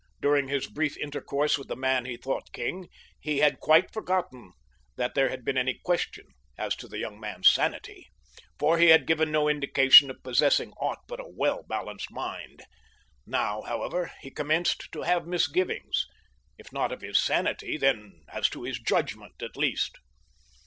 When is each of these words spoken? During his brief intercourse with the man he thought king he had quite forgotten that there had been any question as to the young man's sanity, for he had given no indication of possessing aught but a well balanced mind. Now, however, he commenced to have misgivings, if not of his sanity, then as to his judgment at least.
During 0.19 0.47
his 0.47 0.65
brief 0.65 0.97
intercourse 0.97 1.59
with 1.59 1.67
the 1.67 1.75
man 1.75 2.05
he 2.05 2.17
thought 2.17 2.51
king 2.53 2.89
he 3.19 3.37
had 3.37 3.59
quite 3.59 3.93
forgotten 3.93 4.51
that 4.95 5.13
there 5.13 5.29
had 5.29 5.45
been 5.45 5.59
any 5.59 5.75
question 5.85 6.25
as 6.57 6.75
to 6.77 6.87
the 6.87 6.97
young 6.97 7.19
man's 7.19 7.47
sanity, 7.47 8.07
for 8.57 8.79
he 8.79 8.87
had 8.87 9.05
given 9.05 9.31
no 9.31 9.47
indication 9.47 10.09
of 10.09 10.23
possessing 10.23 10.71
aught 10.81 11.03
but 11.07 11.19
a 11.19 11.27
well 11.29 11.61
balanced 11.69 12.09
mind. 12.09 12.63
Now, 13.27 13.61
however, 13.61 14.11
he 14.21 14.31
commenced 14.31 14.91
to 14.91 15.03
have 15.03 15.27
misgivings, 15.27 16.07
if 16.57 16.73
not 16.73 16.91
of 16.91 17.01
his 17.01 17.19
sanity, 17.19 17.77
then 17.77 18.23
as 18.29 18.49
to 18.49 18.63
his 18.63 18.79
judgment 18.79 19.43
at 19.43 19.55
least. 19.55 19.99